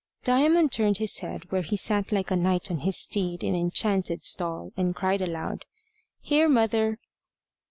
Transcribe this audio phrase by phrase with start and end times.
[0.23, 4.25] Diamond turned his head where he sat like a knight on his steed in enchanted
[4.25, 5.67] stall, and cried aloud,
[6.19, 6.97] "Here, mother!"